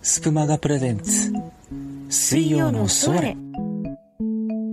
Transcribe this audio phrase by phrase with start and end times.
[0.00, 1.32] スプマガプレゼンツ。
[2.08, 3.36] 水曜のソワレ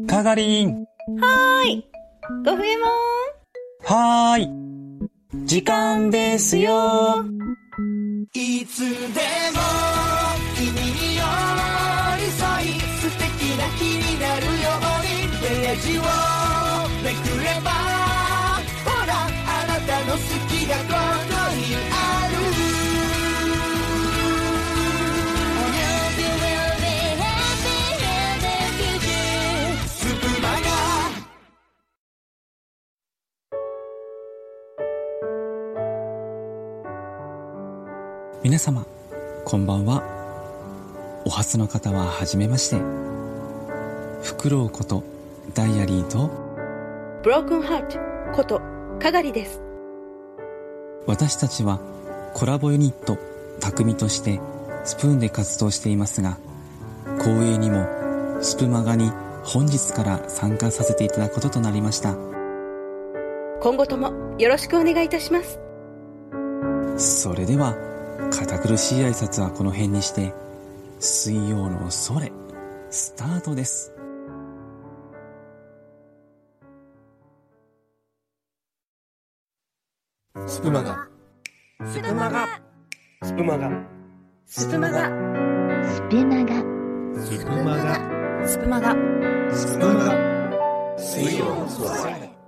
[0.08, 1.86] かがりんはーい。
[2.46, 2.86] ごふえも
[3.84, 4.50] はーい。
[5.46, 7.26] 時間ですよ。
[8.34, 8.92] いつでも
[10.56, 13.24] 君に寄り添い素敵
[13.58, 15.10] な日になるように
[15.42, 16.02] ページを
[17.04, 17.70] めくれば
[18.86, 19.28] ほらあ
[19.68, 20.18] なたの好
[20.48, 20.90] きがこ
[21.28, 21.29] こ
[38.50, 38.84] 皆様
[39.46, 40.02] こんばんは
[41.24, 42.78] お初の方ははじめまして
[44.24, 45.04] フクロウこと
[45.54, 46.32] ダイアリーと
[47.22, 48.60] ブロークンハートこと
[49.00, 49.62] かがりです。
[51.06, 51.80] 私たちは
[52.34, 53.20] コラボユニット
[53.60, 54.42] 匠として
[54.84, 56.40] スプーンで活動していますが
[57.20, 57.86] 光栄にも
[58.42, 59.12] スプマガに
[59.44, 62.16] 本日から参加させていただくこととなりました
[63.62, 65.60] 今後ともよろしくお願いいたします。
[66.98, 67.89] それでは
[68.40, 70.34] 堅苦しい挨拶はこの辺にして
[70.98, 72.32] 水曜のソレ
[72.90, 73.94] スタートです。
[80.48, 81.06] スプマガ。
[81.86, 82.48] スプマガ、
[83.24, 83.70] スプマガ。
[84.46, 85.02] スプマガ、
[85.86, 86.64] スプマガ。
[87.22, 88.48] スプマガ。
[88.48, 88.96] スプマガ、
[89.52, 90.98] スプマガ。
[90.98, 92.39] 水曜の空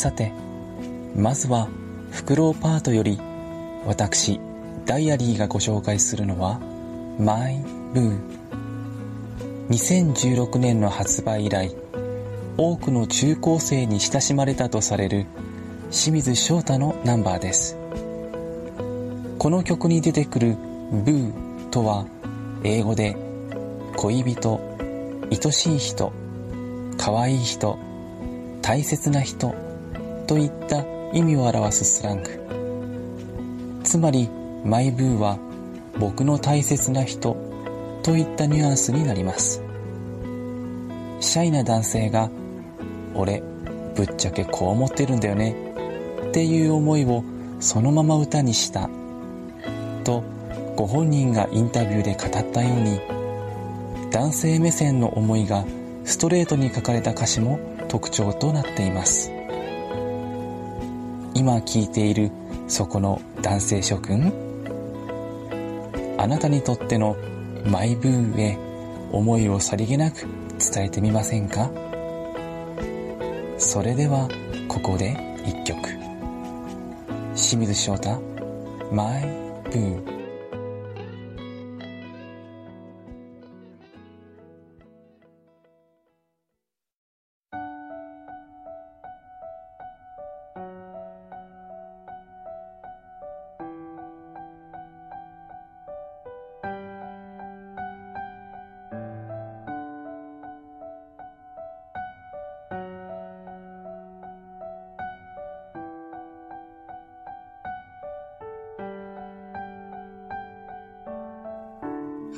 [0.00, 0.32] さて
[1.14, 1.68] まずは
[2.10, 3.20] フクロウパートより
[3.84, 4.40] 私
[4.86, 6.58] ダイアリーがご紹介するのは
[7.18, 8.18] マイブー。
[9.68, 11.76] 2016年の発売以来
[12.56, 15.26] 多くの中高生に親しまれたとされる
[15.90, 17.76] 清水翔太のナンバーです。
[19.38, 20.56] この曲に出てくる
[20.92, 22.06] ブーとは
[22.64, 23.16] 英語で
[23.96, 24.60] 恋人
[25.30, 26.10] 愛しい人
[26.96, 27.78] 可愛い人
[28.62, 29.69] 大切な人
[30.30, 33.80] といった意味を表すスラング。
[33.82, 34.28] つまり
[34.64, 35.40] マイブーは
[35.98, 37.36] 僕の大切な人
[38.04, 39.60] といったニュアンスになります。
[41.18, 42.30] シャイな男性が
[43.12, 43.42] 俺
[43.96, 45.74] ぶっちゃけこう思ってるんだよね
[46.28, 47.24] っていう思いを
[47.58, 48.88] そのまま歌にした
[50.04, 50.22] と
[50.76, 53.00] ご本人がインタビューで語ったように
[54.12, 55.64] 男性目線の思いが
[56.04, 57.58] ストレートに書かれた歌詞も
[57.88, 59.32] 特徴となっています。
[61.40, 62.30] 今聞いている
[62.68, 64.30] そこの男性諸君
[66.18, 67.16] あなたにとっての
[67.64, 68.58] マイブーへ
[69.10, 70.26] 思いをさりげなく
[70.58, 71.70] 伝えてみませんか？
[73.56, 74.28] それでは
[74.68, 75.80] ここで一曲。
[77.34, 78.20] 清水翔太
[78.92, 79.22] マイ
[79.64, 80.19] ブー。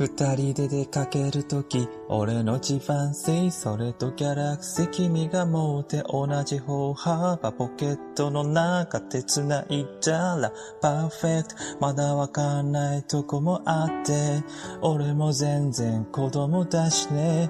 [0.02, 14.42] 二人で出かけるとき、俺の自慢性、それとギャラクシー、君が持って同じ方幅、ポケットの中で繋いだら、パーフェクト、まだわかんないとこもあって、
[14.80, 17.48] 俺も全然子供だしね。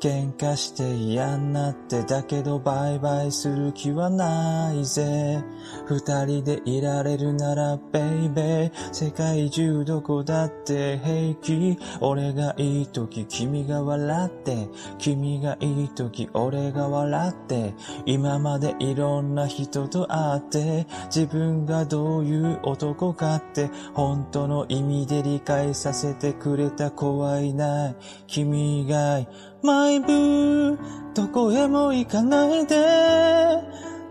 [0.00, 5.44] 喧嘩して嫌になってだけどバイバイする気はないぜ。
[5.86, 8.94] 二人でいられるならベイベー。
[8.94, 11.78] 世界中どこだって平気。
[12.00, 14.68] 俺がいい時君が笑って。
[14.98, 17.74] 君がいい時俺が笑って。
[18.06, 20.86] 今までいろんな人と会って。
[21.14, 23.68] 自分がどういう男かって。
[23.92, 27.96] 本当の意味で理解させてくれた子はいない。
[28.26, 29.28] 君以外
[29.62, 30.78] マイブー。
[31.14, 32.76] どこへも行かないで。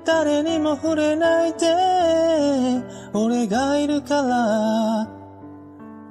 [0.06, 1.68] 誰にも触れないで。
[3.14, 5.10] 俺がいるから。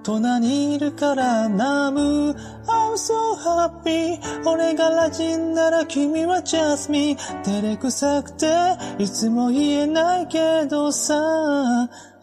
[0.03, 2.35] 隣にいるからナム。
[2.67, 8.47] I'm so happy 俺がラジンなら君は just me 照れくさくて。
[8.99, 11.15] いつも言えないけどさ。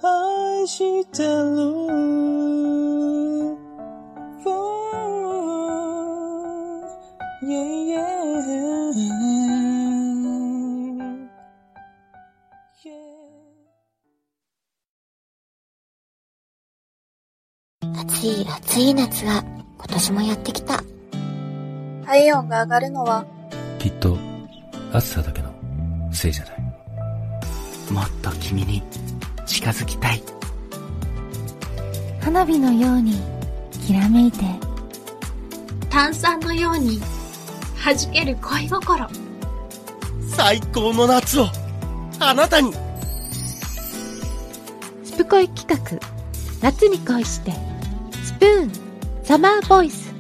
[0.02, 2.95] 愛してる。
[7.46, 9.36] yeah, yeah, yeah.
[17.98, 19.44] 暑い暑い夏が
[19.78, 20.84] 今年もやってきた。
[22.06, 23.26] 体温が上がるのは、
[23.80, 24.18] きっと
[24.92, 25.54] 暑さだけの
[26.12, 26.56] せいじゃない。
[27.92, 28.82] もっと君に
[29.46, 30.24] 近づきたい。
[32.22, 33.22] 花火のように
[33.86, 34.40] きらめいて
[35.92, 37.00] 炭酸のように
[37.86, 39.08] 弾ける恋心。
[40.28, 41.46] 最高の夏を
[42.20, 42.74] あなたに。
[45.04, 46.00] スプコイ企画
[46.64, 47.52] 夏に恋して
[48.24, 48.72] スプーン
[49.24, 50.12] サマーボイス。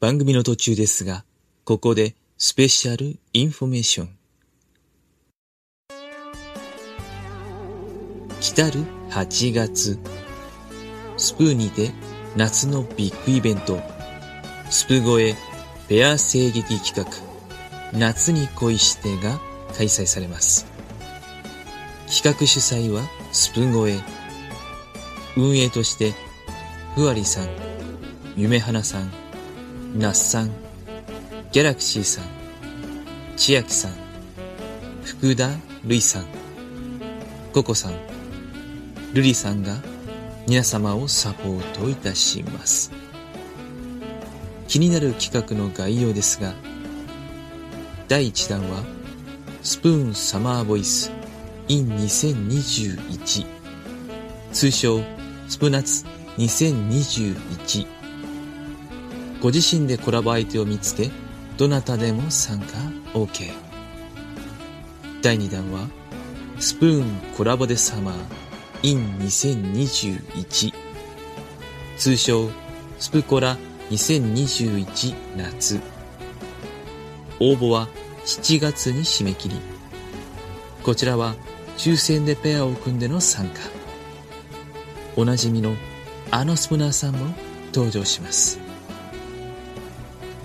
[0.00, 1.24] 番組の途中ですが、
[1.64, 4.23] ここでスペシャルインフォメーション。
[8.54, 9.98] 来る8月、
[11.16, 11.90] スプーンにて
[12.36, 13.80] 夏のビッグイベント、
[14.70, 15.36] スプ越え
[15.88, 17.04] ペア声劇企画、
[17.98, 19.40] 夏に恋してが
[19.76, 20.66] 開催されます。
[22.06, 23.02] 企画主催は
[23.32, 24.00] スプ越え。
[25.36, 26.14] 運営として、
[26.94, 27.48] ふわりさん、
[28.36, 29.10] 夢花さん、
[29.96, 30.50] 那須さん、
[31.50, 32.24] ギャラクシーさん、
[33.36, 33.92] 千秋さん、
[35.02, 35.50] 福田
[35.84, 36.26] るいさん、
[37.52, 38.13] ココさん、
[39.14, 39.76] ルリさんが
[40.48, 42.90] 皆様をサポートいたします。
[44.66, 46.52] 気になる企画の概要ですが、
[48.08, 48.82] 第1弾は、
[49.62, 51.12] スプーンサマーボイス
[51.68, 53.46] in 2021
[54.50, 55.00] 通称
[55.48, 56.04] スプナツ
[56.36, 57.86] 2021
[59.40, 61.08] ご自身でコラボ相手を見つけ、
[61.56, 62.66] どなたでも参加
[63.16, 63.52] OK。
[65.22, 65.88] 第2弾は、
[66.58, 67.04] スプーン
[67.36, 68.43] コラボでサマー
[68.84, 70.74] in 2021
[71.96, 72.50] 通称
[72.98, 73.56] スプコラ
[73.88, 75.80] 2021夏。
[77.40, 77.88] 応募は
[78.26, 79.56] 7月に締め切り。
[80.82, 81.34] こちらは
[81.78, 83.54] 抽選でペアを組んでの参加。
[85.16, 85.76] おなじみの
[86.30, 87.34] あのスプナーさんも
[87.72, 88.60] 登場します。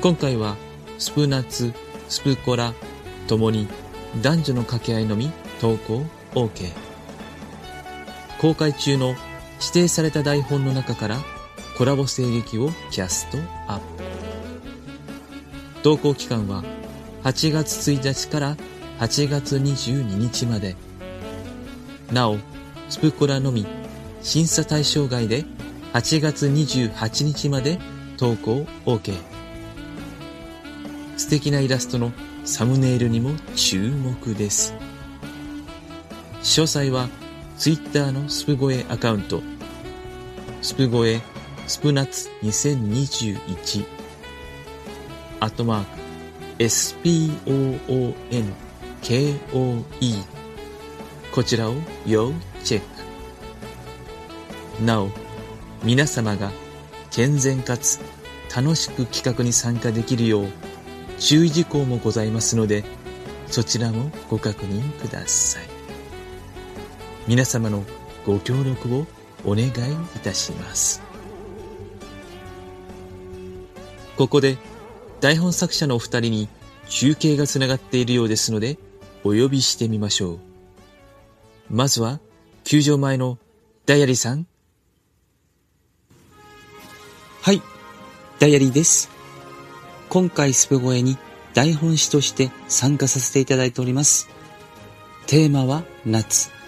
[0.01, 0.56] 今回は
[0.97, 1.74] スプナツ、
[2.07, 2.74] スプコラ
[3.27, 3.68] ともに
[4.21, 6.06] 男女の掛け合いのみ投稿
[6.36, 6.78] OK
[8.39, 9.15] 公開中の
[9.59, 11.18] 指定された台本の中から
[11.77, 13.38] コラボ声劇をキャスト
[13.68, 14.03] アップ。
[15.83, 16.63] 投稿期間は
[17.24, 18.56] 8月1日から
[19.00, 20.77] 8月22日まで。
[22.13, 22.38] なお
[22.88, 23.68] スプコラのみ
[24.21, 25.44] 審査対象外で
[25.94, 27.77] 8月28日まで
[28.18, 29.15] 投稿 OK
[31.18, 32.13] 素敵なイラストの
[32.45, 34.74] サムネイルにも注目です。
[36.41, 37.09] 詳細は
[37.59, 39.44] Twitter のスプゴエアカウント。
[40.61, 41.19] スプゴエ
[41.67, 43.85] スプナツ2021
[45.41, 46.00] アットマーク
[46.63, 48.53] SPOONKOE
[51.33, 51.73] こちらを
[52.07, 52.31] 要
[52.63, 52.81] チェッ
[54.77, 54.85] ク。
[54.85, 55.09] なお
[55.83, 56.51] 皆様が
[57.12, 58.00] 健全かつ
[58.55, 60.45] 楽しく企画に参加できるよう
[61.19, 62.85] 注意事項もございますので
[63.47, 65.78] そちらもご確認ください。
[67.29, 67.83] 皆様の
[68.25, 69.05] ご協力を
[69.45, 69.74] お願いい
[70.24, 71.00] たします。
[74.17, 74.57] ここで
[75.21, 76.50] 台本作者のお二人に
[76.88, 78.79] 中継がつながっているようですので
[79.24, 80.39] お呼びしてみましょう。
[81.69, 82.19] まずは
[82.63, 83.38] 球場前の
[83.86, 84.48] ダイアリーさん。
[87.43, 87.62] はい
[88.39, 89.07] ダイアリーです。
[90.09, 91.19] 今回スプ越えに
[91.53, 94.27] 台本師として参加させていただいております。
[95.27, 96.59] テーマは夏。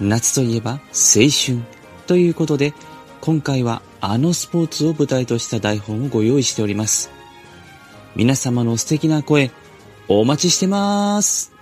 [0.00, 1.58] 夏といえば青春
[2.06, 2.74] ということで
[3.20, 7.10] 今回はあのスポーツを舞台とした台本をご用意しております。
[8.14, 9.50] 皆様の素敵な声
[10.08, 11.52] お待ちしてます。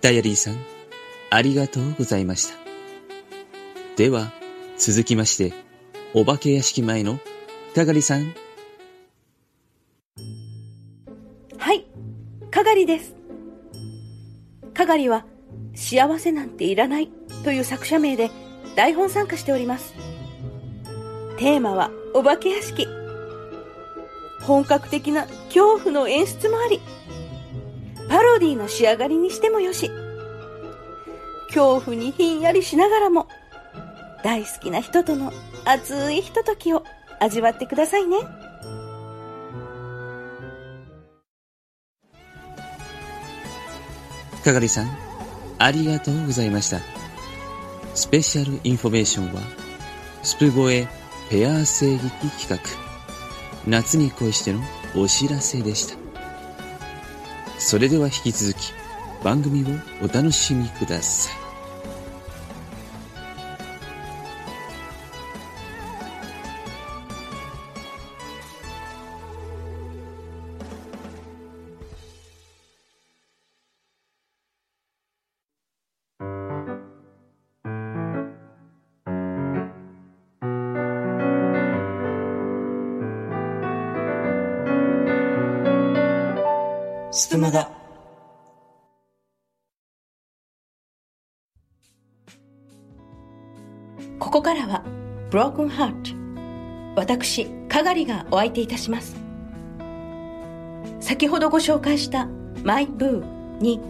[0.00, 0.56] ダイアリーさん
[1.30, 2.54] ありがとうございました。
[3.96, 4.32] では
[4.78, 5.52] 続きまして
[6.14, 7.18] お化け屋敷前の
[7.74, 8.34] かがりさん。
[14.88, 15.24] がりは、
[15.74, 17.08] 幸せなんていらない
[17.44, 18.30] という作者名で
[18.74, 19.94] 台本参加しております。
[21.38, 22.88] テーマはお化け屋敷。
[24.42, 26.80] 本格的な恐怖の演出もあり、
[28.08, 29.90] パロディの仕上がりにしてもよし、
[31.48, 33.28] 恐怖にひんやりしながらも、
[34.24, 35.32] 大好きな人との
[35.64, 36.82] 熱いひとときを
[37.20, 38.16] 味わってくださいね。
[44.42, 44.98] かがりさん、
[45.58, 46.80] ありがとうございました。
[47.94, 49.40] スペシャルインフォメーションは、
[50.22, 50.86] スプボエ
[51.30, 52.58] ペア声劇企画、
[53.66, 54.60] 夏に恋しての
[54.96, 55.96] お知らせでした。
[57.58, 58.72] それでは引き続き、
[59.24, 59.66] 番組を
[60.02, 61.47] お楽しみください。
[87.18, 87.68] スプマガ
[94.20, 94.84] ここからは
[95.28, 99.16] Broken Heart 私かがりがお相手いたします。
[101.00, 102.28] 先ほどご紹介した
[102.62, 103.24] 「My Boo」
[103.58, 103.80] に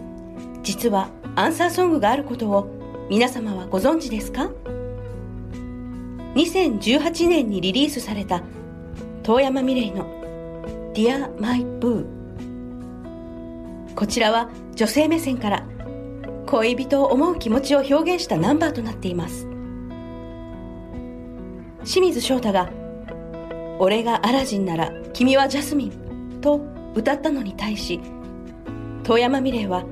[0.63, 2.67] 実はアンサーソングがあることを
[3.11, 4.49] 皆様はご存知ですか
[6.33, 8.41] ？2018年にリリースされた
[9.21, 10.07] 遠山美玲の
[10.95, 12.05] 「Dear My Boo」
[13.99, 15.65] こちらは女性目線から
[16.47, 19.45] 恋人を思う気持ちを表現したナンバーとなっています。
[21.83, 22.69] 清水翔太が
[23.77, 26.61] 「俺がアラジンなら君はジャスミン」と
[26.95, 27.99] 歌ったのに対し
[29.03, 29.83] 遠山美玲は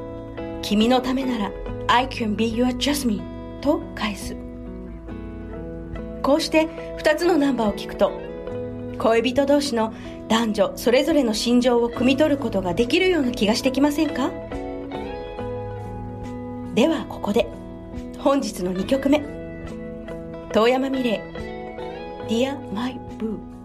[0.60, 1.50] 「君のためなら
[1.86, 3.22] I can be your jasmine」
[3.62, 4.36] と返す。
[6.22, 8.12] こうして2つのナンバーを聞くと
[8.98, 9.92] 恋人同士の
[10.28, 14.30] 男女それぞれの心情を汲み取ることができるような気がしてきませんか？
[16.74, 17.48] ではここで
[18.18, 19.22] 本日の2曲目。
[20.52, 21.20] 遠山美玲
[22.28, 23.55] Dear My Boo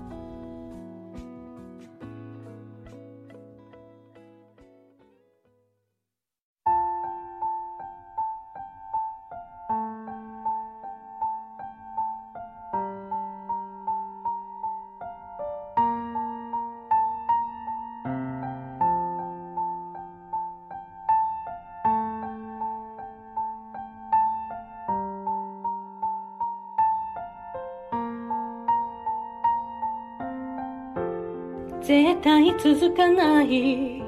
[31.91, 34.01] 絶対続かない。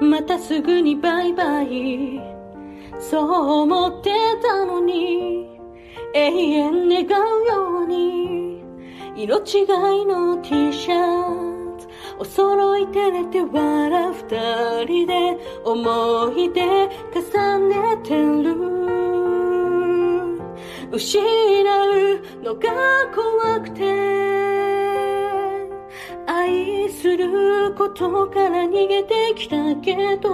[0.00, 2.18] またすぐにバイバイ。
[2.98, 5.46] そう思ってたのに。
[6.14, 8.64] 永遠願うように。
[9.16, 11.88] 色違いの T シャツ。
[12.18, 18.54] お揃い照れて笑う二人で思い出重ねてる。
[20.90, 21.22] 失う
[22.42, 22.70] のが
[23.14, 24.53] 怖くて。
[26.44, 30.30] 愛することから逃げてきたけど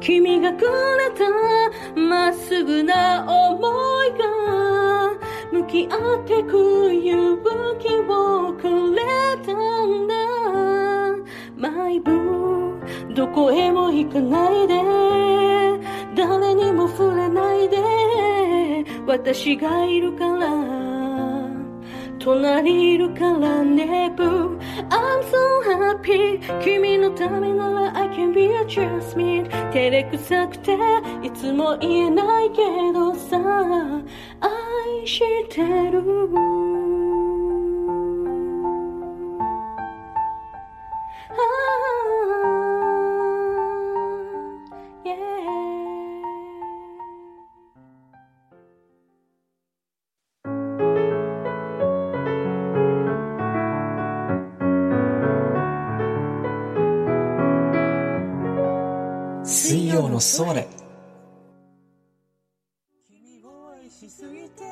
[0.00, 5.18] 君がくれたまっすぐな思いが
[5.52, 7.38] 向き合ってく勇
[7.78, 9.02] 気をくれ
[9.44, 9.52] た
[9.86, 10.14] んだ。
[11.56, 14.82] マイブーどこへも行かないで。
[16.14, 17.78] 誰にも触れないで。
[19.06, 20.79] 私がいるから。
[22.20, 24.58] 隣いるからね Boo
[24.90, 30.76] I'm so happy 君のためなら I can be a jasmine 照れくさくて
[31.22, 32.62] いつも言えないけ
[32.92, 33.38] どさ。
[34.40, 36.79] 愛してる。
[60.40, 60.68] 曜のソーレ
[63.08, 64.64] 君を愛しすぎて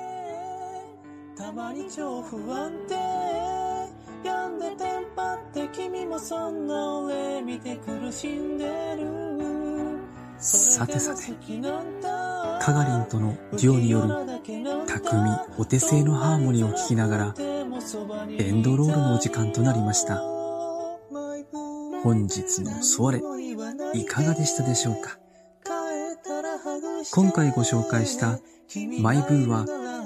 [1.37, 2.95] たまに超不安定
[4.25, 8.65] 病んでテンパって君もそんな俺見て苦しんで
[8.97, 9.29] る。
[10.41, 11.23] さてさて、
[12.61, 14.09] カガリンとのデュオによる
[14.87, 17.35] 巧みお手製のハーモニーを聴きながら
[18.39, 20.23] エンドロールのお時間となりました。
[22.05, 23.21] 本日のソレ、
[23.95, 25.19] いかがでしたでしょうか？
[27.13, 28.39] 今回ご紹介した
[29.01, 29.65] マイブーは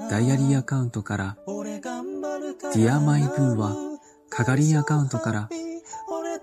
[0.09, 3.75] ダイアリーアカウントから、ディアマイブーは
[4.29, 5.49] カガリンアカウントから、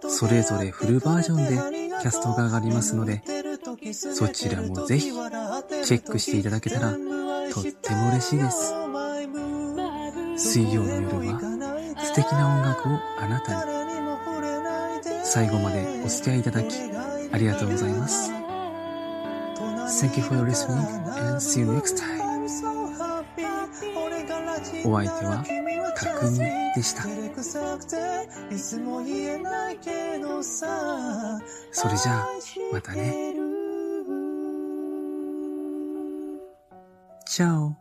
[0.09, 3.23] それぞれフルバージョンでキャストが上がりますので、
[3.93, 6.97] そちらもぜひチェックしていただけたらと
[7.61, 8.75] っても嬉しいです。
[10.37, 11.41] 水曜の夜は
[12.03, 13.81] 素敵な音楽をあなたに。
[15.23, 16.75] 最後までお付き合いいただき
[17.33, 18.40] ありがとうございます。
[19.99, 22.21] Thank you for your listening and see you next time.
[24.85, 25.45] お相手は、
[25.97, 27.03] たくみでした。
[31.73, 32.29] それじゃあ、
[32.73, 33.35] またね。
[37.27, 37.75] チャオ